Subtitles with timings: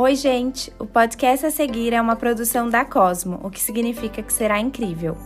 [0.00, 0.72] Oi, gente!
[0.78, 5.16] O podcast a seguir é uma produção da Cosmo, o que significa que será incrível.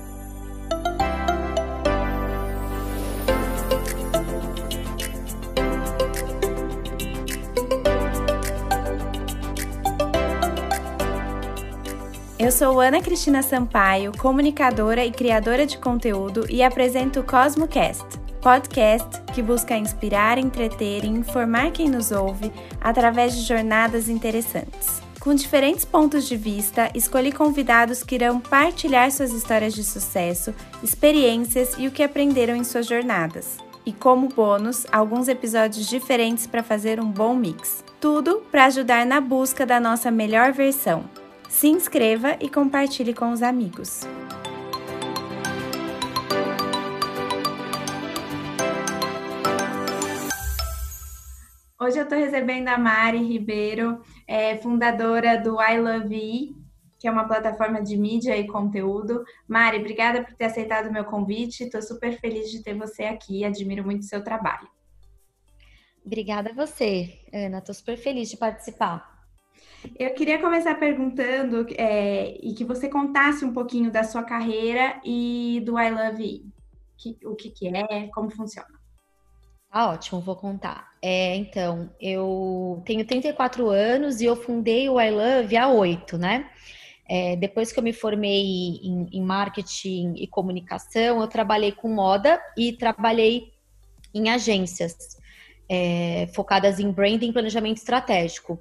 [12.39, 19.22] Eu sou Ana Cristina Sampaio, comunicadora e criadora de conteúdo e apresento o CosmoCast, podcast
[19.32, 25.00] que busca inspirar, entreter e informar quem nos ouve através de jornadas interessantes.
[25.20, 31.77] Com diferentes pontos de vista, escolhi convidados que irão partilhar suas histórias de sucesso, experiências
[31.78, 33.59] e o que aprenderam em suas jornadas.
[33.87, 37.84] E como bônus, alguns episódios diferentes para fazer um bom mix.
[38.01, 41.04] Tudo para ajudar na busca da nossa melhor versão.
[41.48, 44.01] Se inscreva e compartilhe com os amigos.
[51.92, 56.56] Hoje eu estou recebendo a Mari Ribeiro, é, fundadora do I Love E,
[56.98, 59.23] que é uma plataforma de mídia e conteúdo.
[59.46, 61.65] Mari, obrigada por ter aceitado o meu convite.
[61.65, 63.45] Estou super feliz de ter você aqui.
[63.45, 64.67] Admiro muito o seu trabalho.
[66.03, 67.59] Obrigada a você, Ana.
[67.59, 69.27] Estou super feliz de participar.
[69.98, 75.63] Eu queria começar perguntando é, e que você contasse um pouquinho da sua carreira e
[75.67, 76.53] do I Love You.
[76.97, 78.82] Que, o que, que é, como funciona.
[79.73, 80.91] Tá ótimo, vou contar.
[81.01, 86.51] É, então, eu tenho 34 anos e eu fundei o I Love há oito, né?
[87.09, 88.42] É, depois que eu me formei
[88.83, 93.51] em, em, marketing e comunicação, eu trabalhei com moda e trabalhei
[94.14, 95.17] em agências
[95.67, 98.61] é, focadas em branding e planejamento estratégico.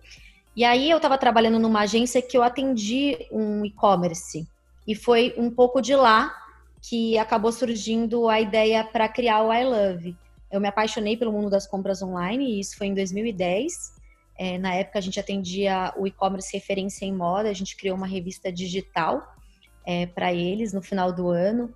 [0.55, 4.47] E aí eu estava trabalhando numa agência que eu atendi um e-commerce.
[4.87, 6.33] E foi um pouco de lá
[6.81, 10.15] que acabou surgindo a ideia para criar o I Love.
[10.51, 13.93] Eu me apaixonei pelo mundo das compras online e isso foi em 2010.
[14.37, 18.07] É, na época a gente atendia o e-commerce referência em moda, a gente criou uma
[18.07, 19.21] revista digital
[19.85, 21.73] é, para eles no final do ano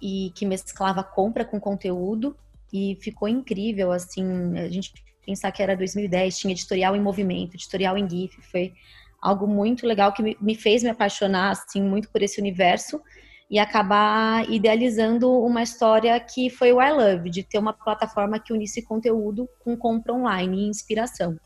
[0.00, 2.36] e que mesclava compra com conteúdo
[2.72, 4.58] e ficou incrível assim.
[4.58, 4.92] A gente
[5.24, 8.72] pensar que era 2010, tinha editorial em movimento, editorial em GIF, foi
[9.20, 13.00] algo muito legal que me fez me apaixonar assim muito por esse universo
[13.50, 18.52] e acabar idealizando uma história que foi o I Love, de ter uma plataforma que
[18.52, 21.38] unisse conteúdo com compra online e inspiração.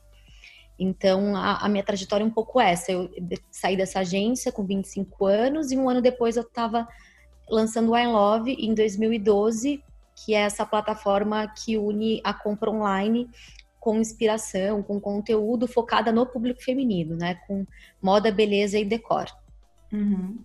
[0.79, 2.91] Então, a, a, minha trajetória é um pouco essa.
[2.91, 3.09] Eu
[3.53, 6.89] saí dessa agência com 25 anos e um ano depois eu estava
[7.49, 9.83] lançando o I Love em 2012,
[10.17, 13.31] que é essa plataforma que une a compra online
[13.79, 17.37] com inspiração, com conteúdo focada no público feminino, né?
[17.47, 17.67] Com
[18.01, 19.27] moda, beleza e decor.
[19.93, 20.39] Uhum.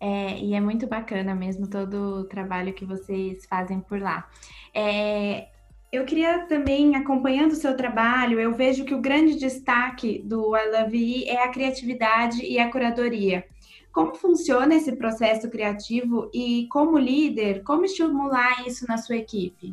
[0.00, 4.28] É, e é muito bacana mesmo todo o trabalho que vocês fazem por lá.
[4.74, 5.48] É,
[5.92, 10.70] eu queria também, acompanhando o seu trabalho, eu vejo que o grande destaque do I
[10.70, 13.46] Love You é a criatividade e a curadoria.
[13.92, 19.72] Como funciona esse processo criativo e, como líder, como estimular isso na sua equipe?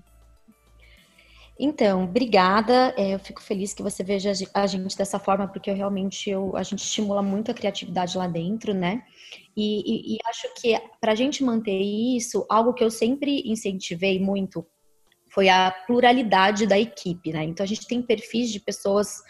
[1.64, 2.92] Então, obrigada.
[2.98, 6.58] É, eu fico feliz que você veja a gente dessa forma, porque eu realmente eu,
[6.58, 9.04] a gente estimula muito a criatividade lá dentro, né?
[9.56, 14.20] E, e, e acho que para a gente manter isso, algo que eu sempre incentivei
[14.20, 14.66] muito
[15.30, 17.44] foi a pluralidade da equipe, né?
[17.44, 19.22] Então a gente tem perfis de pessoas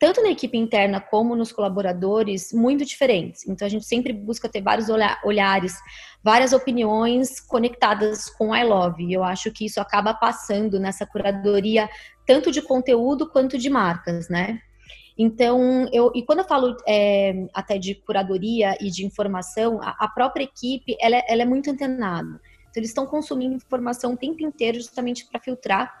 [0.00, 3.46] tanto na equipe interna como nos colaboradores, muito diferentes.
[3.46, 4.88] Então a gente sempre busca ter vários
[5.22, 5.78] olhares,
[6.24, 9.04] várias opiniões conectadas com I Love.
[9.04, 11.86] E eu acho que isso acaba passando nessa curadoria
[12.26, 14.58] tanto de conteúdo quanto de marcas, né?
[15.18, 20.08] Então, eu, e quando eu falo é, até de curadoria e de informação, a, a
[20.08, 22.40] própria equipe, ela, é, ela é muito antenada.
[22.70, 25.94] Então, eles estão consumindo informação o tempo inteiro justamente para filtrar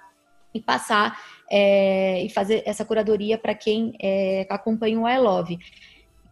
[0.54, 1.18] e passar
[1.50, 5.58] é, e fazer essa curadoria para quem é, acompanha o I Love.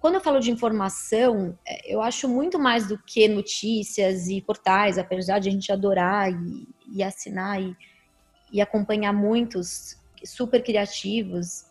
[0.01, 4.97] Quando eu falo de informação, é, eu acho muito mais do que notícias e portais,
[4.97, 7.77] apesar de a gente adorar e, e assinar e,
[8.53, 11.67] e acompanhar muitos super criativos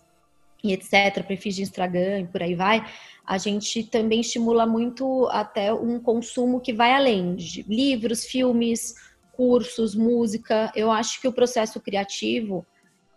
[0.63, 2.85] e etc, perfis de Instagram e por aí vai,
[3.25, 8.95] a gente também estimula muito até um consumo que vai além de livros, filmes,
[9.33, 10.71] cursos, música.
[10.75, 12.65] Eu acho que o processo criativo,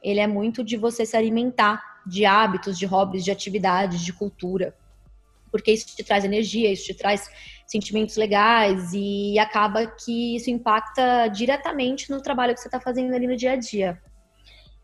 [0.02, 4.74] ele é muito de você se alimentar de hábitos, de hobbies, de atividades, de cultura.
[5.50, 7.28] Porque isso te traz energia, isso te traz
[7.66, 13.26] sentimentos legais e acaba que isso impacta diretamente no trabalho que você está fazendo ali
[13.26, 14.00] no dia a dia.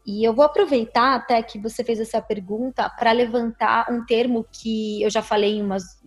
[0.07, 5.03] E eu vou aproveitar até que você fez essa pergunta para levantar um termo que
[5.03, 6.01] eu já falei em umas.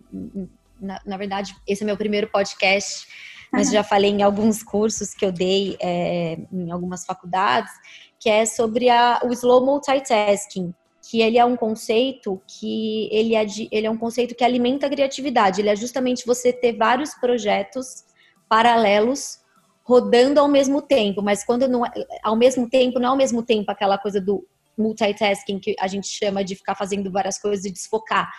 [0.80, 3.06] Na, na verdade, esse é meu primeiro podcast
[3.52, 7.72] mas já falei em alguns cursos que eu dei é, em algumas faculdades,
[8.18, 13.44] que é sobre a, o slow multitasking, que ele é um conceito que ele é,
[13.44, 15.60] de, ele é um conceito que alimenta a criatividade.
[15.60, 18.04] Ele é justamente você ter vários projetos
[18.48, 19.40] paralelos
[19.82, 21.90] rodando ao mesmo tempo, mas quando não é,
[22.22, 24.46] ao mesmo tempo não é ao mesmo tempo aquela coisa do
[24.78, 28.30] multitasking que a gente chama de ficar fazendo várias coisas e desfocar.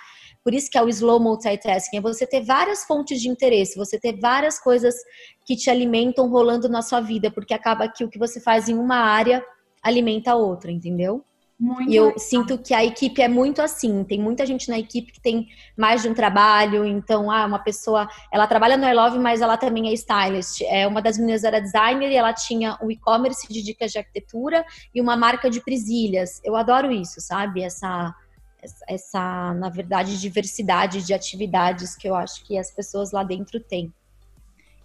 [0.43, 3.99] Por isso que é o slow multitasking, é você ter várias fontes de interesse, você
[3.99, 4.95] ter várias coisas
[5.45, 8.73] que te alimentam rolando na sua vida, porque acaba que o que você faz em
[8.73, 9.43] uma área
[9.83, 11.23] alimenta a outra, entendeu?
[11.61, 12.19] Muito e eu legal.
[12.19, 14.03] sinto que a equipe é muito assim.
[14.03, 15.47] Tem muita gente na equipe que tem
[15.77, 16.83] mais de um trabalho.
[16.83, 20.61] Então, ah, uma pessoa, ela trabalha no I Love, mas ela também é stylist.
[20.63, 24.65] É, uma das meninas era designer e ela tinha um e-commerce de dicas de arquitetura
[24.93, 26.41] e uma marca de presilhas.
[26.43, 27.61] Eu adoro isso, sabe?
[27.61, 28.11] Essa,
[28.87, 33.91] essa, na verdade, diversidade de atividades que eu acho que as pessoas lá dentro têm.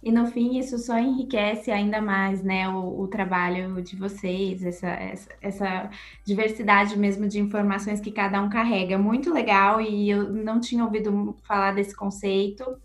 [0.01, 4.87] E no fim, isso só enriquece ainda mais né, o, o trabalho de vocês, essa,
[4.87, 5.89] essa, essa,
[6.23, 8.97] diversidade mesmo de informações que cada um carrega.
[8.97, 12.77] Muito legal, e eu não tinha ouvido falar desse conceito.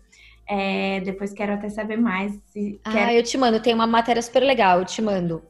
[0.45, 2.37] É, depois quero até saber mais.
[2.83, 5.41] Ah, eu te mando, tem uma matéria super legal, eu te mando.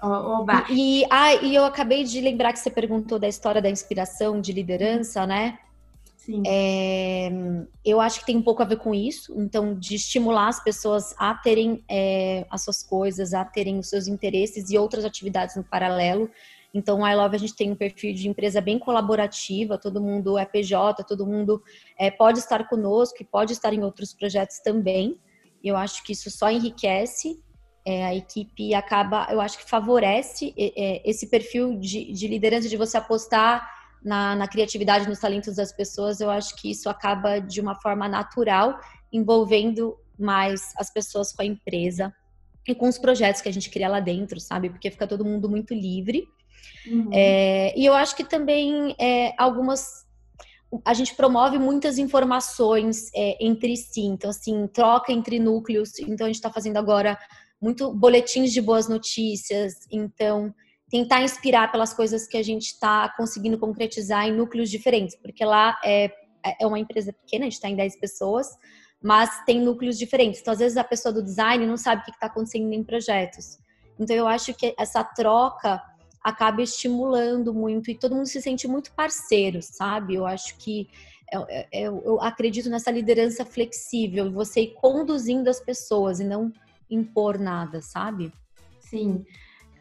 [0.00, 0.66] Oba.
[0.70, 4.52] E, ah, e eu acabei de lembrar que você perguntou da história da inspiração de
[4.52, 5.58] liderança, né?
[6.46, 7.30] É,
[7.82, 11.14] eu acho que tem um pouco a ver com isso, então, de estimular as pessoas
[11.16, 15.64] a terem é, as suas coisas, a terem os seus interesses e outras atividades no
[15.64, 16.30] paralelo.
[16.74, 20.36] Então, a I Love a gente tem um perfil de empresa bem colaborativa, todo mundo
[20.36, 21.62] é PJ, todo mundo
[21.98, 25.18] é, pode estar conosco e pode estar em outros projetos também.
[25.64, 27.42] Eu acho que isso só enriquece
[27.88, 32.76] é, a equipe acaba, eu acho que favorece é, esse perfil de, de liderança de
[32.76, 33.66] você apostar
[34.04, 38.06] na, na criatividade, nos talentos das pessoas, eu acho que isso acaba de uma forma
[38.06, 38.78] natural
[39.10, 42.14] envolvendo mais as pessoas com a empresa
[42.66, 44.68] e com os projetos que a gente cria lá dentro, sabe?
[44.68, 46.28] Porque fica todo mundo muito livre.
[46.86, 47.08] Uhum.
[47.10, 50.06] É, e eu acho que também é, algumas.
[50.84, 55.98] A gente promove muitas informações é, entre si, então, assim, troca entre núcleos.
[56.00, 57.18] Então, a gente está fazendo agora
[57.60, 59.74] muito boletins de boas notícias.
[59.90, 60.54] Então,
[60.90, 65.78] tentar inspirar pelas coisas que a gente está conseguindo concretizar em núcleos diferentes, porque lá
[65.84, 66.10] é,
[66.60, 68.48] é uma empresa pequena, a gente está em 10 pessoas,
[69.02, 70.40] mas tem núcleos diferentes.
[70.40, 73.58] Então, às vezes, a pessoa do design não sabe o que está acontecendo em projetos.
[73.98, 75.82] Então, eu acho que essa troca
[76.22, 80.14] acaba estimulando muito e todo mundo se sente muito parceiro, sabe?
[80.14, 80.88] Eu acho que
[81.32, 86.52] eu, eu, eu acredito nessa liderança flexível, você ir conduzindo as pessoas e não
[86.90, 88.32] impor nada, sabe?
[88.80, 89.24] Sim.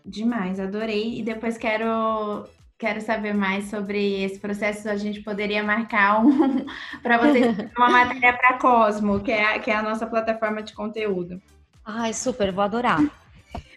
[0.06, 1.19] Demais, adorei.
[1.19, 2.45] E depois quero
[2.77, 4.88] quero saber mais sobre esse processo.
[4.88, 6.65] A gente poderia marcar um
[7.01, 11.42] para vocês uma matéria para Cosmo, que é, que é a nossa plataforma de conteúdo.
[11.83, 13.00] Ai, super, vou adorar.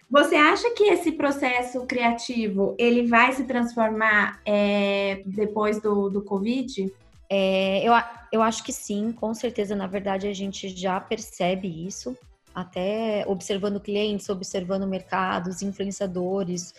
[0.09, 6.91] Você acha que esse processo criativo ele vai se transformar é, depois do, do Covid?
[7.29, 7.93] É, eu,
[8.31, 9.73] eu acho que sim, com certeza.
[9.73, 12.15] Na verdade, a gente já percebe isso
[12.53, 16.73] até observando clientes, observando mercados, influenciadores.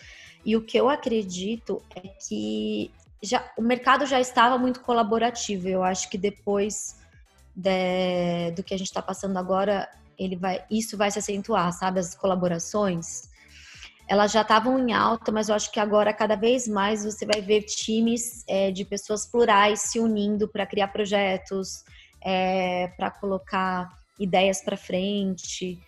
[0.45, 2.91] E o que eu acredito é que
[3.21, 5.67] já, o mercado já estava muito colaborativo.
[5.67, 6.97] Eu acho que depois
[7.55, 11.99] de, do que a gente está passando agora, ele vai, isso vai se acentuar, sabe?
[11.99, 13.31] As colaborações.
[14.07, 17.41] Elas já estavam em alta, mas eu acho que agora, cada vez mais, você vai
[17.41, 21.85] ver times é, de pessoas plurais se unindo para criar projetos,
[22.21, 25.79] é, para colocar ideias para frente.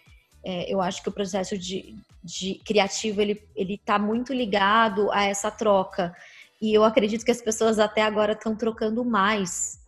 [0.43, 5.23] É, eu acho que o processo de, de criativo ele ele está muito ligado a
[5.23, 6.15] essa troca
[6.61, 9.79] e eu acredito que as pessoas até agora estão trocando mais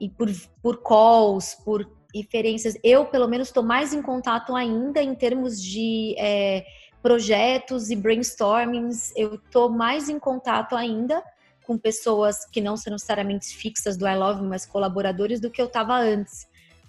[0.00, 0.30] e por
[0.62, 2.74] por calls, por referências.
[2.82, 6.64] Eu pelo menos estou mais em contato ainda em termos de é,
[7.02, 9.12] projetos e brainstormings.
[9.14, 11.22] Eu estou mais em contato ainda
[11.66, 15.66] com pessoas que não são necessariamente fixas do I Love, mas colaboradores do que eu
[15.66, 16.46] estava antes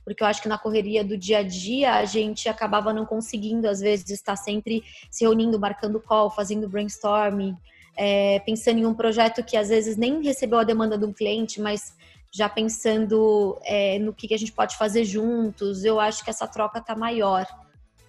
[0.08, 3.68] porque eu acho que na correria do dia a dia a gente acabava não conseguindo,
[3.68, 7.58] às vezes, estar sempre se reunindo, marcando call, fazendo brainstorming,
[7.98, 11.60] é, pensando em um projeto que às vezes nem recebeu a demanda de um cliente,
[11.60, 11.94] mas
[12.34, 15.84] já pensando é, no que, que a gente pode fazer juntos.
[15.84, 17.46] Eu acho que essa troca está maior.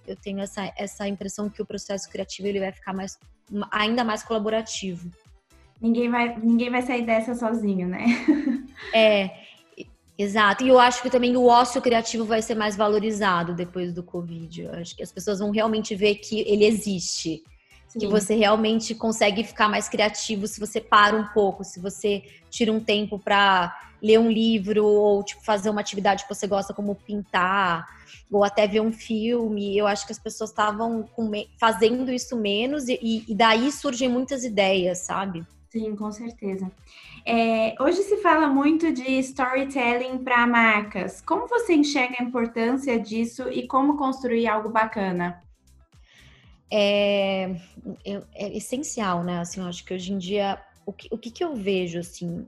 [0.07, 3.19] Eu tenho essa, essa impressão que o processo criativo ele vai ficar mais,
[3.71, 5.11] ainda mais colaborativo.
[5.81, 8.05] Ninguém vai, ninguém vai sair dessa sozinho, né?
[8.95, 9.48] É.
[10.19, 10.65] Exato.
[10.65, 14.63] E eu acho que também o ócio criativo vai ser mais valorizado depois do Covid.
[14.63, 17.41] Eu acho que as pessoas vão realmente ver que ele existe.
[17.87, 17.99] Sim.
[17.99, 22.69] Que você realmente consegue ficar mais criativo se você para um pouco, se você tira
[22.69, 23.73] um tempo para
[24.03, 27.87] ler um livro ou tipo fazer uma atividade que você gosta como pintar
[28.29, 29.77] ou até ver um filme.
[29.77, 31.09] Eu acho que as pessoas estavam
[31.57, 35.47] fazendo isso menos e, e daí surgem muitas ideias, sabe?
[35.69, 36.71] Sim, com certeza.
[37.23, 41.21] É, hoje se fala muito de storytelling para marcas.
[41.21, 45.43] Como você enxerga a importância disso e como construir algo bacana?
[46.71, 47.51] É,
[48.03, 49.39] é, é essencial, né?
[49.39, 52.47] Assim, eu acho que hoje em dia, o que, o que, que eu vejo, assim,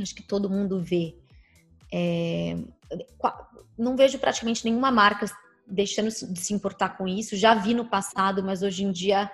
[0.00, 1.14] acho que todo mundo vê.
[1.92, 2.56] É,
[3.78, 5.26] não vejo praticamente nenhuma marca
[5.64, 7.36] deixando de se importar com isso.
[7.36, 9.30] Já vi no passado, mas hoje em dia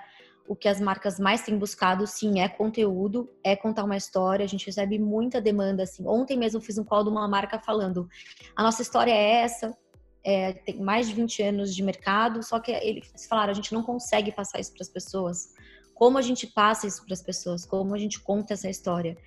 [0.48, 4.44] o que as marcas mais têm buscado, sim, é conteúdo, é contar uma história.
[4.44, 6.06] A gente recebe muita demanda, assim.
[6.06, 8.08] Ontem mesmo fiz um call de uma marca falando:
[8.56, 9.76] a nossa história é essa,
[10.24, 13.82] é, tem mais de 20 anos de mercado, só que eles falaram: a gente não
[13.82, 15.52] consegue passar isso para as pessoas.
[15.94, 17.66] Como a gente passa isso para as pessoas?
[17.66, 19.18] Como a gente conta essa história?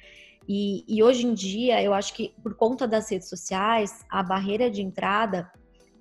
[0.49, 4.71] E, e hoje em dia, eu acho que por conta das redes sociais, a barreira
[4.71, 5.51] de entrada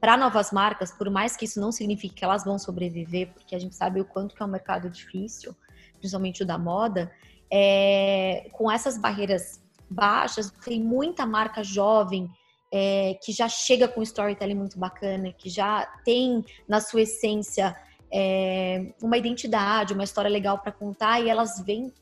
[0.01, 3.59] para novas marcas, por mais que isso não signifique que elas vão sobreviver, porque a
[3.59, 5.55] gente sabe o quanto que é um mercado difícil,
[5.99, 7.13] principalmente o da moda,
[7.53, 12.31] é, com essas barreiras baixas, tem muita marca jovem
[12.73, 17.77] é, que já chega com storytelling muito bacana, que já tem na sua essência
[18.13, 21.93] é, uma identidade, uma história legal para contar e elas vêm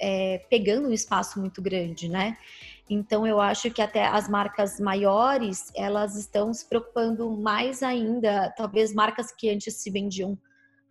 [0.00, 2.36] é, pegando um espaço muito grande, né?
[2.88, 8.92] Então eu acho que até as marcas maiores, elas estão se preocupando mais ainda, talvez
[8.92, 10.38] marcas que antes se vendiam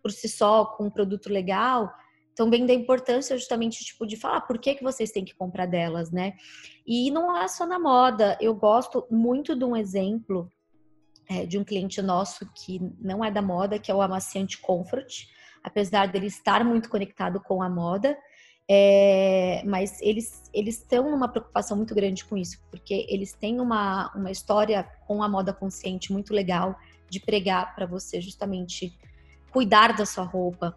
[0.02, 1.92] por si só com um produto legal,
[2.28, 5.66] estão vendo a importância justamente tipo de falar por que que vocês têm que comprar
[5.66, 6.34] delas, né?
[6.84, 8.36] E não é só na moda.
[8.40, 10.50] Eu gosto muito de um exemplo
[11.28, 15.26] é, de um cliente nosso que não é da moda, que é o Amaciante Comfort,
[15.62, 18.16] apesar dele estar muito conectado com a moda.
[18.68, 24.10] É, mas eles eles estão numa preocupação muito grande com isso, porque eles têm uma,
[24.14, 26.78] uma história com a moda consciente muito legal
[27.10, 28.96] de pregar para você justamente
[29.50, 30.76] cuidar da sua roupa.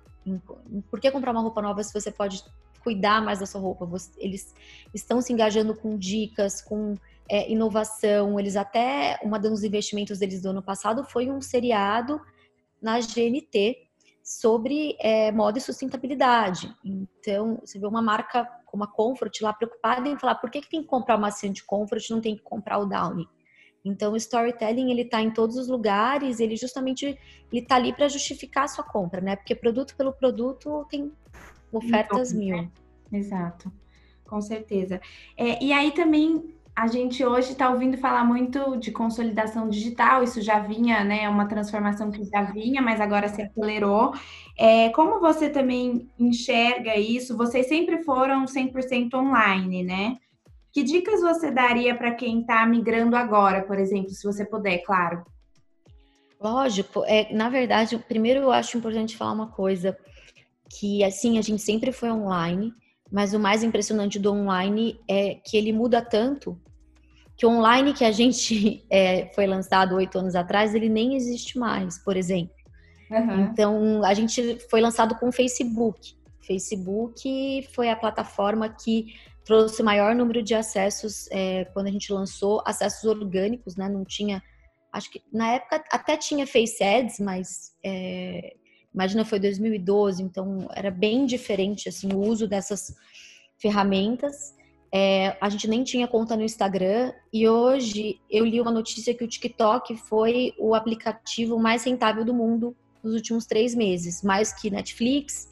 [0.89, 2.43] Por que comprar uma roupa nova se você pode
[2.83, 3.87] cuidar mais da sua roupa?
[4.17, 4.53] Eles
[4.93, 6.95] estão se engajando com dicas, com
[7.29, 8.39] é, inovação.
[8.39, 12.19] Eles até uma dos investimentos deles do ano passado foi um seriado
[12.81, 13.86] na GNT
[14.27, 16.75] sobre é, moda e sustentabilidade.
[16.83, 20.69] Então, você vê uma marca como a Comfort lá preocupada em falar por que, que
[20.69, 23.25] tem que comprar uma maciante Comfort e não tem que comprar o Downy.
[23.85, 27.17] Então, o storytelling ele está em todos os lugares, ele justamente ele
[27.61, 29.37] está ali para justificar a sua compra, né?
[29.37, 31.09] Porque produto pelo produto tem
[31.71, 32.71] ofertas então, mil.
[33.09, 33.71] Exato,
[34.25, 34.99] com certeza.
[35.37, 40.39] É, e aí também a gente hoje está ouvindo falar muito de consolidação digital, isso
[40.43, 41.27] já vinha, né?
[41.27, 44.13] Uma transformação que já vinha, mas agora se acelerou.
[44.55, 47.35] É, como você também enxerga isso?
[47.35, 50.17] Vocês sempre foram 100% online, né?
[50.71, 55.25] Que dicas você daria para quem está migrando agora, por exemplo, se você puder, claro?
[56.39, 59.97] Lógico, é, na verdade, primeiro eu acho importante falar uma coisa,
[60.69, 62.71] que assim, a gente sempre foi online,
[63.11, 66.55] mas o mais impressionante do online é que ele muda tanto
[67.37, 71.57] que o online que a gente é, foi lançado oito anos atrás, ele nem existe
[71.57, 72.55] mais, por exemplo.
[73.09, 73.41] Uhum.
[73.45, 76.17] Então, a gente foi lançado com o Facebook.
[76.41, 79.13] Facebook foi a plataforma que
[79.45, 83.87] trouxe o maior número de acessos é, quando a gente lançou, acessos orgânicos, né?
[83.87, 84.43] Não tinha,
[84.91, 88.55] acho que na época até tinha Face Ads, mas é,
[88.93, 92.93] imagina foi 2012, então era bem diferente assim o uso dessas
[93.57, 94.53] ferramentas.
[94.91, 99.23] É, a gente nem tinha conta no Instagram e hoje eu li uma notícia que
[99.23, 104.69] o TikTok foi o aplicativo mais rentável do mundo nos últimos três meses, mais que
[104.69, 105.49] Netflix,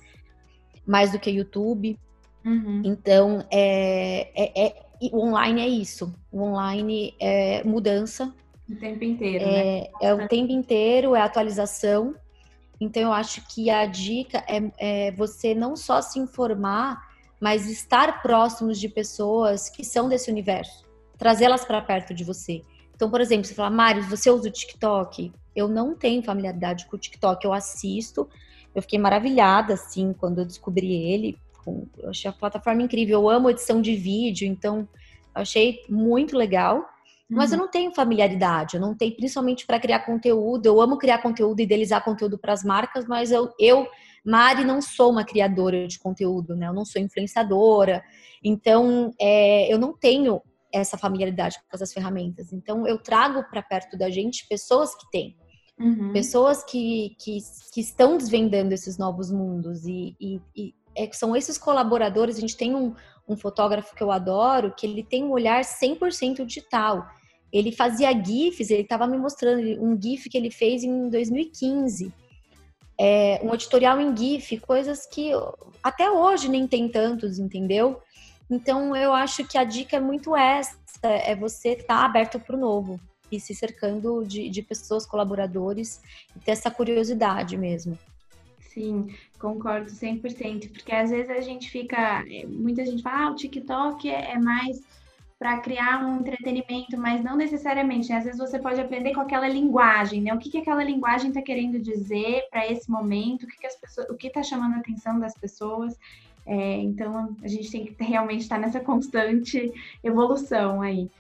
[0.86, 2.00] mais do que YouTube.
[2.46, 2.82] Uhum.
[2.86, 4.76] Então, é, é, é,
[5.12, 6.14] o online é isso.
[6.32, 8.34] O online é mudança.
[8.70, 9.88] O tempo inteiro, é, né?
[10.02, 12.16] É o tempo inteiro, é atualização.
[12.80, 17.05] Então, eu acho que a dica é, é você não só se informar
[17.40, 20.86] mas estar próximos de pessoas que são desse universo,
[21.18, 22.62] trazê-las para perto de você.
[22.96, 25.32] Então, por exemplo, você fala, Mário, você usa o TikTok?
[25.56, 28.28] Eu não tenho familiaridade com o TikTok, eu assisto,
[28.74, 31.38] eu fiquei maravilhada, assim, quando eu descobri ele.
[31.98, 34.88] Eu achei a plataforma incrível, eu amo edição de vídeo, então
[35.36, 36.86] eu achei muito legal.
[37.28, 37.58] Mas uhum.
[37.58, 40.66] eu não tenho familiaridade, eu não tenho, principalmente para criar conteúdo.
[40.68, 43.88] Eu amo criar conteúdo, idealizar conteúdo para as marcas, mas eu, eu
[44.26, 46.68] Mari, não sou uma criadora de conteúdo, né?
[46.68, 48.04] Eu não sou influenciadora.
[48.44, 50.42] Então, é, eu não tenho
[50.74, 52.52] essa familiaridade com essas ferramentas.
[52.52, 55.38] Então, eu trago para perto da gente pessoas que têm.
[55.80, 56.12] Uhum.
[56.12, 57.38] Pessoas que, que,
[57.72, 59.86] que, estão desvendando esses novos mundos.
[59.86, 62.38] E, e, e é, são esses colaboradores.
[62.38, 62.96] A gente tem um,
[63.28, 67.06] um fotógrafo que eu adoro, que ele tem um olhar 100% digital.
[67.54, 72.12] Ele fazia GIFs, ele estava me mostrando um GIF que ele fez em 2015
[72.98, 75.32] é, um editorial em GIF, coisas que
[75.84, 78.02] até hoje nem tem tantos, entendeu?
[78.50, 82.56] Então eu acho que a dica é muito essa, é você estar tá aberto para
[82.56, 83.00] o novo
[83.32, 86.02] e se cercando de, de pessoas, colaboradores,
[86.36, 87.98] e ter essa curiosidade mesmo.
[88.60, 89.08] Sim,
[89.40, 94.10] concordo 100%, porque às vezes a gente fica, é, muita gente fala, ah, o TikTok
[94.10, 94.82] é, é mais
[95.46, 98.10] para criar um entretenimento, mas não necessariamente.
[98.10, 98.18] Né?
[98.18, 100.34] Às vezes você pode aprender com aquela linguagem, né?
[100.34, 103.76] O que, que aquela linguagem está querendo dizer para esse momento, o que, que as
[103.76, 105.96] pessoas, o que está chamando a atenção das pessoas.
[106.48, 109.72] É, então a gente tem que realmente estar tá nessa constante
[110.04, 111.12] evolução aí.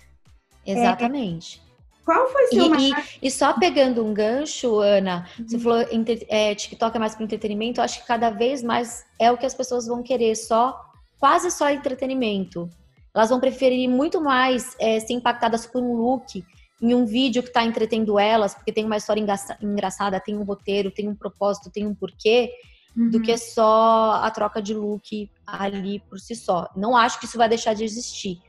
[0.65, 1.61] Exatamente.
[1.61, 3.03] É, qual foi seu e, maior...
[3.21, 5.47] e, e, só pegando um gancho, Ana, uhum.
[5.47, 5.85] você falou
[6.29, 9.45] é, TikTok é mais para entretenimento, eu acho que cada vez mais é o que
[9.45, 10.83] as pessoas vão querer, só
[11.19, 12.67] quase só entretenimento.
[13.15, 16.43] Elas vão preferir muito mais é, ser impactadas por um look
[16.81, 19.25] em um vídeo que está entretendo elas, porque tem uma história
[19.61, 22.51] engraçada, tem um roteiro, tem um propósito, tem um porquê,
[22.95, 23.09] uhum.
[23.09, 26.69] do que só a troca de look ali por si só.
[26.75, 28.41] Não acho que isso vai deixar de existir,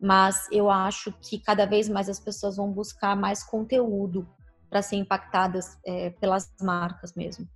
[0.00, 4.28] mas eu acho que cada vez mais as pessoas vão buscar mais conteúdo
[4.70, 7.46] para ser impactadas é, pelas marcas mesmo.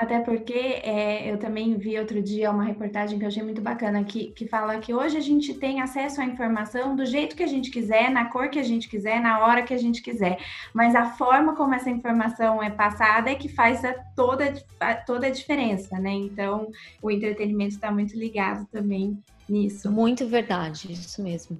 [0.00, 0.52] Até porque
[0.84, 4.46] é, eu também vi outro dia uma reportagem que eu achei muito bacana, que, que
[4.46, 8.08] fala que hoje a gente tem acesso à informação do jeito que a gente quiser,
[8.08, 10.38] na cor que a gente quiser, na hora que a gente quiser.
[10.72, 15.26] Mas a forma como essa informação é passada é que faz a toda, a, toda
[15.26, 16.12] a diferença, né?
[16.12, 16.70] Então,
[17.02, 19.90] o entretenimento está muito ligado também nisso.
[19.90, 21.58] Muito verdade, isso mesmo.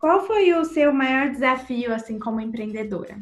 [0.00, 3.18] Qual foi o seu maior desafio, assim, como empreendedora?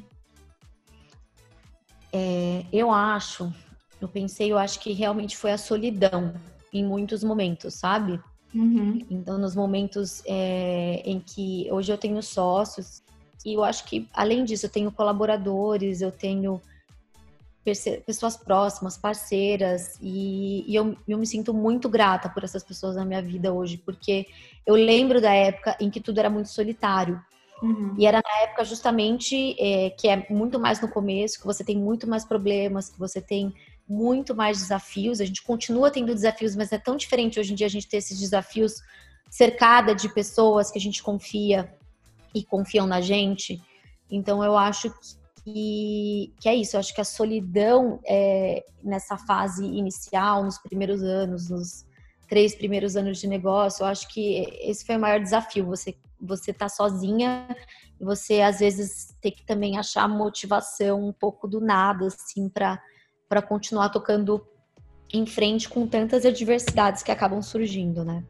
[2.12, 3.52] É, eu acho
[4.00, 6.34] eu pensei, eu acho que realmente foi a solidão
[6.72, 8.20] em muitos momentos, sabe?
[8.54, 9.04] Uhum.
[9.10, 13.02] Então, nos momentos é, em que hoje eu tenho sócios,
[13.44, 16.60] e eu acho que, além disso, eu tenho colaboradores, eu tenho
[18.06, 23.04] pessoas próximas, parceiras, e, e eu, eu, me sinto muito grata por essas pessoas na
[23.04, 24.26] minha vida hoje, porque
[24.64, 27.20] eu lembro da época em que tudo era muito solitário.
[27.62, 27.94] Uhum.
[27.98, 31.76] E era na época justamente é, que é muito mais no começo, que você tem
[31.76, 33.52] muito mais problemas, que você tem
[33.88, 35.20] muito mais desafios.
[35.20, 37.99] A gente continua tendo desafios, mas é tão diferente hoje em dia a gente ter
[37.99, 38.83] esses desafios
[39.31, 41.72] cercada de pessoas que a gente confia
[42.35, 43.62] e confiam na gente.
[44.11, 44.92] Então eu acho
[45.44, 46.77] que, que é isso.
[46.77, 51.87] Eu acho que a solidão é, nessa fase inicial, nos primeiros anos, nos
[52.29, 55.66] três primeiros anos de negócio, eu acho que esse foi o maior desafio.
[55.66, 57.46] Você você tá sozinha
[58.01, 62.81] e você às vezes tem que também achar motivação um pouco do nada, assim, para
[63.28, 64.46] para continuar tocando
[65.12, 68.24] em frente com tantas adversidades que acabam surgindo, né?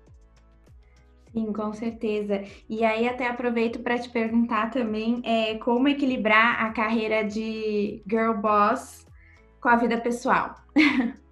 [1.33, 2.45] Sim, com certeza.
[2.69, 8.35] E aí até aproveito para te perguntar também é, como equilibrar a carreira de girl
[8.35, 9.07] boss
[9.61, 10.55] com a vida pessoal.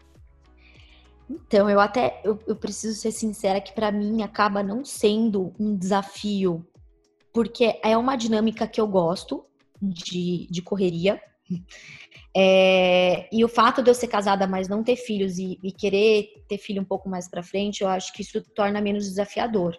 [1.29, 5.75] Então, eu até eu, eu preciso ser sincera que para mim acaba não sendo um
[5.75, 6.67] desafio,
[7.33, 9.45] porque é uma dinâmica que eu gosto
[9.81, 11.21] de, de correria.
[12.37, 16.45] É, e o fato de eu ser casada, mas não ter filhos e, e querer
[16.49, 19.79] ter filho um pouco mais para frente, eu acho que isso torna menos desafiador.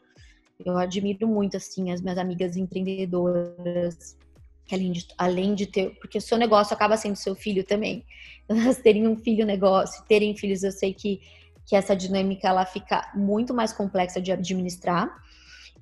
[0.64, 4.18] Eu admiro muito, assim, as minhas amigas empreendedoras,
[4.66, 8.06] que além de, além de ter, porque o seu negócio acaba sendo seu filho também.
[8.48, 11.20] Elas terem um filho negócio, terem filhos, eu sei que,
[11.66, 15.10] que essa dinâmica ela fica muito mais complexa de administrar.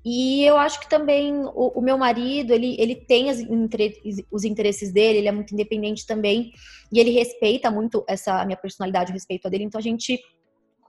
[0.06, 3.40] E eu acho que também o, o meu marido, ele, ele tem as,
[4.30, 6.52] os interesses dele, ele é muito independente também,
[6.92, 10.20] e ele respeita muito essa minha personalidade, o respeito a dele, então a gente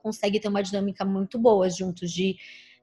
[0.03, 2.35] consegue ter uma dinâmica muito boa juntos, de,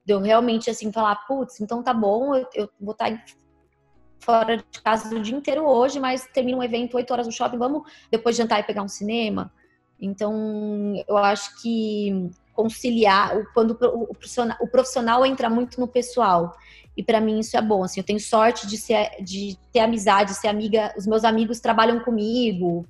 [0.03, 3.23] de eu realmente assim falar, putz, então tá bom, eu, eu vou estar tá
[4.19, 7.57] fora de casa o dia inteiro hoje, mas termina um evento, oito horas no shopping,
[7.57, 9.53] vamos depois jantar e pegar um cinema.
[9.99, 16.55] Então, eu acho que conciliar quando o profissional, o profissional entra muito no pessoal.
[16.95, 17.83] E para mim isso é bom.
[17.83, 20.93] Assim, eu tenho sorte de, ser, de ter amizade, ser amiga.
[20.97, 22.87] Os meus amigos trabalham comigo.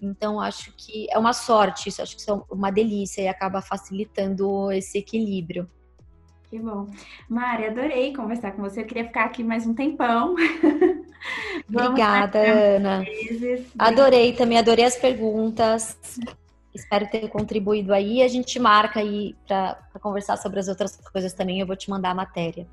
[0.00, 1.88] Então acho que é uma sorte.
[1.88, 5.68] Isso acho que é uma delícia e acaba facilitando esse equilíbrio.
[6.50, 6.88] Que bom.
[7.28, 8.80] Mari, adorei conversar com você.
[8.80, 10.34] Eu queria ficar aqui mais um tempão.
[11.68, 13.04] Obrigada, Ana.
[13.78, 15.98] Adorei também, adorei as perguntas.
[16.74, 18.22] Espero ter contribuído aí.
[18.22, 21.60] A gente marca aí para conversar sobre as outras coisas também.
[21.60, 22.66] Eu vou te mandar a matéria.